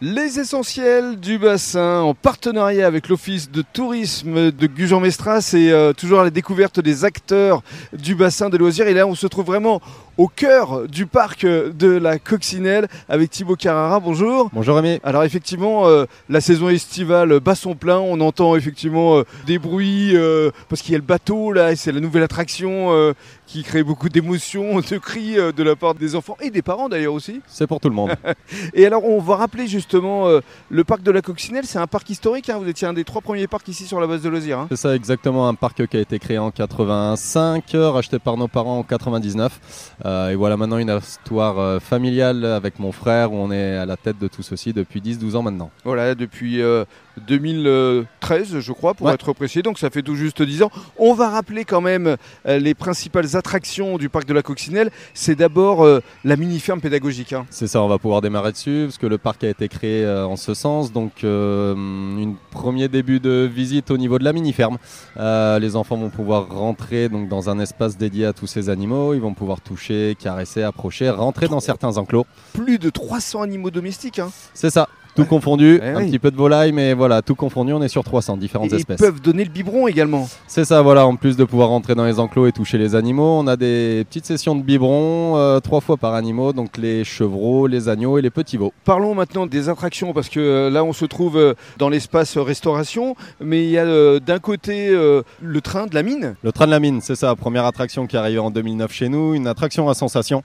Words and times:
Les 0.00 0.38
essentiels 0.38 1.18
du 1.18 1.38
bassin 1.38 2.02
en 2.02 2.14
partenariat 2.14 2.86
avec 2.86 3.08
l'Office 3.08 3.50
de 3.50 3.62
tourisme 3.62 4.52
de 4.52 4.66
Gujan-Mestras 4.68 5.54
et 5.54 5.72
euh, 5.72 5.92
toujours 5.92 6.20
à 6.20 6.24
la 6.24 6.30
découverte 6.30 6.78
des 6.78 7.04
acteurs 7.04 7.64
du 7.92 8.14
bassin 8.14 8.48
des 8.48 8.58
loisirs. 8.58 8.86
Et 8.86 8.94
là, 8.94 9.08
on 9.08 9.16
se 9.16 9.26
trouve 9.26 9.46
vraiment 9.46 9.82
au 10.18 10.26
cœur 10.26 10.88
du 10.88 11.06
parc 11.06 11.46
de 11.46 11.88
la 11.96 12.18
Coccinelle 12.18 12.88
avec 13.08 13.30
Thibaut 13.30 13.54
Carrara. 13.54 14.00
Bonjour. 14.00 14.50
Bonjour 14.52 14.76
Rémi. 14.76 14.98
Alors 15.04 15.22
effectivement, 15.22 15.86
euh, 15.86 16.06
la 16.28 16.40
saison 16.40 16.68
estivale 16.68 17.38
bat 17.38 17.54
son 17.54 17.74
plein. 17.76 17.98
On 18.00 18.20
entend 18.20 18.56
effectivement 18.56 19.18
euh, 19.18 19.22
des 19.46 19.58
bruits 19.60 20.16
euh, 20.16 20.50
parce 20.68 20.82
qu'il 20.82 20.90
y 20.92 20.94
a 20.96 20.98
le 20.98 21.04
bateau 21.04 21.52
là, 21.52 21.70
et 21.70 21.76
c'est 21.76 21.92
la 21.92 22.00
nouvelle 22.00 22.24
attraction 22.24 23.14
qui 23.46 23.62
crée 23.62 23.82
beaucoup 23.82 24.08
d'émotions, 24.08 24.80
de 24.90 24.98
cris 24.98 25.36
de 25.36 25.62
la 25.62 25.76
part 25.76 25.94
des 25.94 26.16
enfants 26.16 26.36
et 26.40 26.50
des 26.50 26.62
parents 26.62 26.88
d'ailleurs 26.88 27.14
aussi. 27.14 27.40
C'est 27.46 27.66
pour 27.68 27.78
tout 27.80 27.88
le 27.88 27.94
monde. 27.94 28.10
Et 28.74 28.84
alors, 28.84 29.04
on 29.04 29.20
va 29.20 29.36
rappeler 29.36 29.66
justement 29.68 30.26
le 30.68 30.84
parc 30.84 31.02
de 31.02 31.10
la 31.12 31.22
Coccinelle, 31.22 31.64
c'est 31.64 31.78
un 31.78 31.86
parc 31.86 32.10
historique. 32.10 32.50
hein, 32.50 32.58
vous 32.60 32.68
étiez 32.68 32.86
un 32.88 32.92
des 32.92 33.04
trois 33.04 33.22
premiers 33.22 33.46
parcs 33.46 33.68
ici 33.68 33.86
sur 33.86 34.00
la 34.00 34.06
base 34.06 34.22
de 34.22 34.28
loisirs. 34.28 34.58
hein. 34.58 34.66
C'est 34.70 34.76
ça 34.76 34.94
exactement 34.94 35.48
un 35.48 35.54
parc 35.54 35.86
qui 35.86 35.96
a 35.96 36.00
été 36.00 36.18
créé 36.18 36.38
en 36.38 36.50
85, 36.50 37.74
euh, 37.74 37.90
racheté 37.90 38.18
par 38.18 38.36
nos 38.36 38.48
parents 38.48 38.78
en 38.78 38.82
99. 38.82 39.60
Euh, 40.08 40.30
et 40.30 40.36
voilà 40.36 40.56
maintenant 40.56 40.78
une 40.78 40.96
histoire 40.96 41.58
euh, 41.58 41.78
familiale 41.80 42.44
avec 42.44 42.78
mon 42.78 42.92
frère 42.92 43.32
où 43.32 43.36
on 43.36 43.50
est 43.52 43.76
à 43.76 43.84
la 43.84 43.96
tête 43.96 44.18
de 44.18 44.28
tout 44.28 44.42
ceci 44.42 44.72
depuis 44.72 45.00
10-12 45.00 45.36
ans 45.36 45.42
maintenant. 45.42 45.70
Voilà, 45.84 46.14
depuis 46.14 46.62
euh, 46.62 46.84
2013, 47.28 48.60
je 48.60 48.72
crois, 48.72 48.94
pour 48.94 49.06
Ouais. 49.08 49.14
être 49.14 49.32
précis. 49.32 49.62
Donc, 49.62 49.78
ça 49.78 49.90
fait 49.90 50.02
tout 50.02 50.14
juste 50.14 50.42
10 50.42 50.62
ans. 50.62 50.70
On 50.98 51.14
va 51.14 51.28
rappeler 51.30 51.64
quand 51.64 51.80
même 51.80 52.16
euh, 52.46 52.58
les 52.58 52.74
principales 52.74 53.36
attractions 53.36 53.98
du 53.98 54.08
parc 54.08 54.26
de 54.26 54.34
la 54.34 54.42
Coccinelle. 54.42 54.90
C'est 55.14 55.34
d'abord 55.34 55.84
euh, 55.84 56.00
la 56.24 56.36
mini-ferme 56.36 56.80
pédagogique. 56.80 57.32
hein. 57.32 57.46
C'est 57.50 57.66
ça, 57.66 57.82
on 57.82 57.88
va 57.88 57.98
pouvoir 57.98 58.20
démarrer 58.20 58.52
dessus 58.52 58.84
parce 58.86 58.98
que 58.98 59.06
le 59.06 59.18
parc 59.18 59.44
a 59.44 59.48
été 59.48 59.68
créé 59.68 60.04
euh, 60.04 60.26
en 60.26 60.36
ce 60.36 60.54
sens. 60.54 60.92
Donc, 60.92 61.24
euh, 61.24 61.74
un 61.74 62.34
premier 62.50 62.88
début 62.88 63.20
de 63.20 63.48
visite 63.52 63.90
au 63.90 63.96
niveau 63.96 64.18
de 64.18 64.24
la 64.24 64.32
mini-ferme. 64.32 64.78
Euh, 65.16 65.58
les 65.58 65.76
enfants 65.76 65.96
vont 65.96 66.10
pouvoir 66.10 66.48
rentrer 66.48 67.08
donc, 67.08 67.28
dans 67.28 67.50
un 67.50 67.58
espace 67.58 67.96
dédié 67.96 68.26
à 68.26 68.32
tous 68.32 68.46
ces 68.46 68.68
animaux. 68.68 69.14
Ils 69.14 69.20
vont 69.20 69.34
pouvoir 69.34 69.60
toucher, 69.60 69.97
caresser, 70.18 70.62
approcher, 70.62 71.10
rentrer 71.10 71.48
dans 71.48 71.60
certains 71.60 71.96
enclos. 71.96 72.26
Plus 72.52 72.78
de 72.78 72.90
300 72.90 73.42
animaux 73.42 73.70
domestiques. 73.70 74.18
hein. 74.18 74.30
C'est 74.54 74.70
ça, 74.70 74.88
tout 75.22 75.28
confondu. 75.28 75.80
Eh 75.82 75.86
un 75.88 75.96
oui. 75.98 76.06
petit 76.06 76.18
peu 76.18 76.30
de 76.30 76.36
volaille, 76.36 76.72
mais 76.72 76.94
voilà, 76.94 77.22
tout 77.22 77.34
confondu, 77.34 77.72
on 77.72 77.82
est 77.82 77.88
sur 77.88 78.04
300 78.04 78.36
différentes 78.36 78.68
Et 78.72 78.76
ils 78.76 78.80
espèces. 78.80 78.98
peuvent 79.00 79.20
donner 79.20 79.44
le 79.44 79.50
biberon 79.50 79.86
également. 79.88 80.28
C'est 80.46 80.64
ça, 80.64 80.82
voilà, 80.82 81.06
en 81.06 81.16
plus 81.16 81.36
de 81.36 81.44
pouvoir 81.44 81.68
rentrer 81.68 81.94
dans 81.94 82.04
les 82.04 82.18
enclos 82.20 82.46
et 82.46 82.52
toucher 82.52 82.78
les 82.78 82.94
animaux, 82.94 83.38
on 83.40 83.46
a 83.46 83.56
des 83.56 84.04
petites 84.08 84.26
sessions 84.26 84.54
de 84.56 84.62
biberon, 84.62 85.36
euh, 85.36 85.60
trois 85.60 85.80
fois 85.80 85.96
par 85.96 86.14
animal, 86.14 86.52
donc 86.52 86.76
les 86.76 87.04
chevreaux, 87.04 87.66
les 87.66 87.88
agneaux 87.88 88.18
et 88.18 88.22
les 88.22 88.30
petits 88.30 88.56
veaux. 88.56 88.72
Parlons 88.84 89.14
maintenant 89.14 89.46
des 89.46 89.68
attractions 89.68 90.12
parce 90.12 90.28
que 90.28 90.40
euh, 90.40 90.70
là 90.70 90.84
on 90.84 90.92
se 90.92 91.04
trouve 91.04 91.36
euh, 91.36 91.54
dans 91.78 91.88
l'espace 91.88 92.36
restauration, 92.38 93.16
mais 93.40 93.64
il 93.64 93.70
y 93.70 93.78
a 93.78 94.18
d'un 94.20 94.38
côté 94.38 94.88
le 94.90 95.60
train 95.60 95.86
de 95.86 95.94
la 95.94 96.02
mine. 96.02 96.34
Le 96.42 96.52
train 96.52 96.66
de 96.66 96.70
la 96.70 96.80
mine, 96.80 97.00
c'est 97.00 97.16
ça, 97.16 97.34
première 97.36 97.64
attraction 97.64 98.06
qui 98.06 98.16
est 98.16 98.18
arrivée 98.18 98.38
en 98.38 98.50
2009 98.50 98.92
chez 98.92 99.08
nous, 99.08 99.34
une 99.34 99.46
attraction 99.46 99.88
à 99.88 99.94
sensation. 99.94 100.42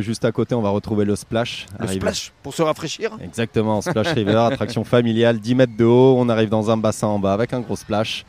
Juste 0.00 0.24
à 0.24 0.32
côté, 0.32 0.54
on 0.54 0.62
va 0.62 0.70
retrouver 0.70 1.04
le 1.04 1.16
splash. 1.16 1.66
Le 1.78 1.84
Arrivé- 1.86 2.00
splash 2.00 2.32
pour 2.42 2.54
se 2.54 2.62
rafraîchir. 2.62 3.10
Exactement, 3.22 3.69
Splash 3.80 4.12
River, 4.14 4.36
attraction 4.50 4.84
familiale, 4.84 5.38
10 5.38 5.54
mètres 5.54 5.76
de 5.78 5.84
haut, 5.84 6.16
on 6.18 6.28
arrive 6.28 6.48
dans 6.48 6.70
un 6.70 6.76
bassin 6.76 7.06
en 7.06 7.18
bas 7.18 7.32
avec 7.32 7.52
un 7.52 7.60
gros 7.60 7.76
splash. 7.76 8.24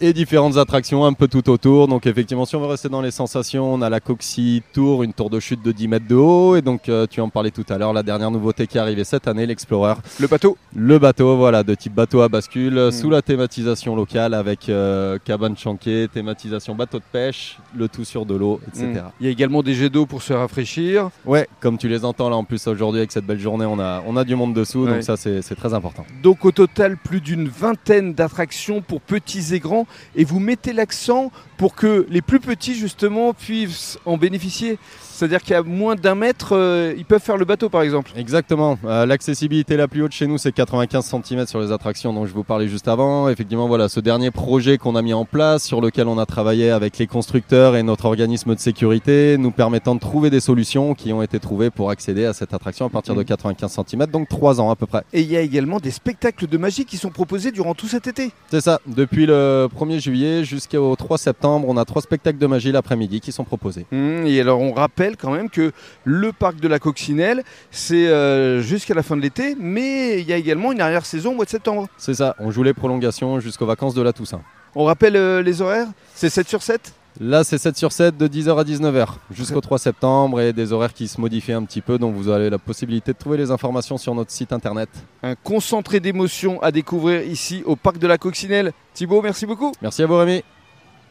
Et 0.00 0.12
différentes 0.12 0.58
attractions 0.58 1.04
un 1.04 1.12
peu 1.12 1.26
tout 1.26 1.48
autour. 1.50 1.88
Donc 1.88 2.06
effectivement, 2.06 2.44
si 2.44 2.54
on 2.54 2.60
veut 2.60 2.66
rester 2.66 2.88
dans 2.88 3.00
les 3.00 3.10
sensations, 3.10 3.72
on 3.74 3.82
a 3.82 3.90
la 3.90 3.98
Coxie 4.00 4.62
Tour, 4.72 5.02
une 5.02 5.12
tour 5.12 5.28
de 5.28 5.40
chute 5.40 5.62
de 5.62 5.72
10 5.72 5.88
mètres 5.88 6.06
de 6.08 6.14
haut. 6.14 6.54
Et 6.56 6.62
donc 6.62 6.88
euh, 6.88 7.06
tu 7.10 7.20
en 7.20 7.30
parlais 7.30 7.50
tout 7.50 7.64
à 7.68 7.78
l'heure, 7.78 7.92
la 7.92 8.02
dernière 8.04 8.30
nouveauté 8.30 8.66
qui 8.68 8.76
est 8.76 8.80
arrivée 8.80 9.02
cette 9.04 9.26
année, 9.26 9.44
l'Explorer. 9.46 9.94
Le 10.20 10.26
bateau. 10.28 10.56
Le 10.74 10.98
bateau, 10.98 11.36
voilà, 11.36 11.62
de 11.64 11.74
type 11.74 11.94
bateau 11.94 12.20
à 12.20 12.28
bascule, 12.28 12.74
Mm. 12.74 12.78
euh, 12.78 12.90
sous 12.90 13.10
la 13.10 13.22
thématisation 13.22 13.96
locale 13.96 14.34
avec 14.34 14.68
euh, 14.68 15.18
cabane 15.24 15.56
chanquée, 15.56 16.06
thématisation 16.12 16.74
bateau 16.74 16.98
de 16.98 17.04
pêche, 17.10 17.58
le 17.76 17.88
tout 17.88 18.04
sur 18.04 18.26
de 18.26 18.34
l'eau, 18.34 18.60
etc. 18.68 18.86
Mm. 18.86 18.98
Il 19.20 19.26
y 19.26 19.28
a 19.28 19.32
également 19.32 19.62
des 19.62 19.74
jets 19.74 19.88
d'eau 19.90 20.06
pour 20.06 20.22
se 20.22 20.32
rafraîchir. 20.32 21.10
Ouais, 21.24 21.48
comme 21.60 21.78
tu 21.78 21.88
les 21.88 22.04
entends 22.04 22.28
là 22.30 22.36
en 22.36 22.44
plus 22.44 22.66
aujourd'hui 22.66 23.00
avec 23.00 23.12
cette 23.12 23.26
belle 23.26 23.38
journée, 23.40 23.66
on 23.66 23.78
a, 23.78 24.02
on 24.06 24.16
a 24.16 24.24
du 24.24 24.36
monde 24.36 24.54
dessous, 24.56 24.84
Ouais. 24.84 24.94
donc 24.94 25.02
ça 25.04 25.16
c'est 25.16 25.40
très 25.56 25.72
important. 25.74 26.04
Donc 26.22 26.44
au 26.44 26.50
total, 26.50 26.96
plus 26.96 27.20
d'une 27.20 27.48
vingtaine 27.48 28.14
d'attractions 28.14 28.80
pour 28.82 29.00
petits 29.00 29.54
et 29.54 29.60
grands. 29.60 29.86
Et 30.16 30.24
vous 30.24 30.40
mettez 30.40 30.72
l'accent 30.72 31.30
pour 31.56 31.74
que 31.74 32.06
les 32.10 32.22
plus 32.22 32.40
petits, 32.40 32.74
justement, 32.74 33.32
puissent 33.32 33.98
en 34.04 34.16
bénéficier. 34.16 34.78
C'est-à-dire 35.00 35.42
qu'à 35.42 35.62
moins 35.62 35.94
d'un 35.94 36.14
mètre, 36.14 36.50
euh, 36.54 36.92
ils 36.98 37.06
peuvent 37.06 37.22
faire 37.22 37.38
le 37.38 37.46
bateau, 37.46 37.70
par 37.70 37.80
exemple. 37.80 38.10
Exactement. 38.16 38.78
Euh, 38.84 39.06
L'accessibilité 39.06 39.78
la 39.78 39.88
plus 39.88 40.02
haute 40.02 40.12
chez 40.12 40.26
nous, 40.26 40.36
c'est 40.36 40.52
95 40.52 41.06
cm 41.24 41.46
sur 41.46 41.58
les 41.60 41.72
attractions 41.72 42.12
dont 42.12 42.26
je 42.26 42.34
vous 42.34 42.44
parlais 42.44 42.68
juste 42.68 42.86
avant. 42.86 43.30
Effectivement, 43.30 43.66
voilà, 43.66 43.88
ce 43.88 44.00
dernier 44.00 44.30
projet 44.30 44.76
qu'on 44.76 44.94
a 44.94 45.00
mis 45.00 45.14
en 45.14 45.24
place, 45.24 45.64
sur 45.64 45.80
lequel 45.80 46.08
on 46.08 46.18
a 46.18 46.26
travaillé 46.26 46.70
avec 46.70 46.98
les 46.98 47.06
constructeurs 47.06 47.76
et 47.76 47.82
notre 47.82 48.04
organisme 48.04 48.54
de 48.54 48.60
sécurité, 48.60 49.38
nous 49.38 49.52
permettant 49.52 49.94
de 49.94 50.00
trouver 50.00 50.28
des 50.28 50.40
solutions 50.40 50.94
qui 50.94 51.14
ont 51.14 51.22
été 51.22 51.40
trouvées 51.40 51.70
pour 51.70 51.88
accéder 51.88 52.26
à 52.26 52.34
cette 52.34 52.52
attraction 52.52 52.84
à 52.84 52.90
partir 52.90 53.14
de 53.14 53.20
Mhm. 53.20 53.24
95 53.26 53.78
cm, 53.88 54.06
donc 54.08 54.28
3 54.46 54.60
ans 54.60 54.70
à 54.70 54.76
peu 54.76 54.86
près. 54.86 55.02
Et 55.12 55.22
il 55.22 55.28
y 55.28 55.36
a 55.36 55.40
également 55.40 55.80
des 55.80 55.90
spectacles 55.90 56.46
de 56.46 56.56
magie 56.56 56.84
qui 56.84 56.98
sont 56.98 57.10
proposés 57.10 57.50
durant 57.50 57.74
tout 57.74 57.88
cet 57.88 58.06
été. 58.06 58.30
C'est 58.48 58.60
ça. 58.60 58.80
Depuis 58.86 59.26
le 59.26 59.66
1er 59.76 59.98
juillet 59.98 60.44
jusqu'au 60.44 60.94
3 60.94 61.18
septembre, 61.18 61.66
on 61.68 61.76
a 61.76 61.84
trois 61.84 62.00
spectacles 62.00 62.38
de 62.38 62.46
magie 62.46 62.70
l'après-midi 62.70 63.20
qui 63.20 63.32
sont 63.32 63.42
proposés. 63.42 63.86
Mmh, 63.90 64.26
et 64.26 64.40
alors 64.40 64.60
on 64.60 64.72
rappelle 64.72 65.16
quand 65.16 65.32
même 65.32 65.50
que 65.50 65.72
le 66.04 66.30
parc 66.30 66.60
de 66.60 66.68
la 66.68 66.78
Coccinelle, 66.78 67.42
c'est 67.72 68.06
euh, 68.06 68.60
jusqu'à 68.60 68.94
la 68.94 69.02
fin 69.02 69.16
de 69.16 69.22
l'été, 69.22 69.56
mais 69.58 70.20
il 70.20 70.28
y 70.28 70.32
a 70.32 70.36
également 70.36 70.70
une 70.70 70.80
arrière-saison 70.80 71.32
au 71.32 71.34
mois 71.34 71.44
de 71.44 71.50
septembre. 71.50 71.88
C'est 71.96 72.14
ça. 72.14 72.36
On 72.38 72.52
joue 72.52 72.62
les 72.62 72.74
prolongations 72.74 73.40
jusqu'aux 73.40 73.66
vacances 73.66 73.94
de 73.94 74.02
la 74.02 74.12
Toussaint. 74.12 74.42
On 74.76 74.84
rappelle 74.84 75.16
euh, 75.16 75.42
les 75.42 75.60
horaires? 75.60 75.88
C'est 76.14 76.30
7 76.30 76.48
sur 76.48 76.62
7 76.62 76.92
Là, 77.20 77.44
c'est 77.44 77.58
7 77.58 77.76
sur 77.76 77.92
7 77.92 78.16
de 78.16 78.28
10h 78.28 78.58
à 78.58 78.64
19h 78.64 79.06
jusqu'au 79.30 79.60
3 79.60 79.78
septembre 79.78 80.40
et 80.40 80.52
des 80.52 80.72
horaires 80.72 80.92
qui 80.92 81.08
se 81.08 81.20
modifient 81.20 81.52
un 81.52 81.64
petit 81.64 81.80
peu. 81.80 81.98
Donc, 81.98 82.14
vous 82.14 82.28
avez 82.28 82.50
la 82.50 82.58
possibilité 82.58 83.12
de 83.12 83.18
trouver 83.18 83.38
les 83.38 83.50
informations 83.50 83.96
sur 83.96 84.14
notre 84.14 84.30
site 84.30 84.52
internet. 84.52 84.88
Un 85.22 85.34
concentré 85.34 86.00
d'émotions 86.00 86.62
à 86.62 86.70
découvrir 86.70 87.22
ici 87.22 87.62
au 87.64 87.76
parc 87.76 87.98
de 87.98 88.06
la 88.06 88.18
Coccinelle. 88.18 88.72
Thibaut, 88.94 89.22
merci 89.22 89.46
beaucoup. 89.46 89.72
Merci 89.80 90.02
à 90.02 90.06
vous, 90.06 90.16
Rémi. 90.16 90.42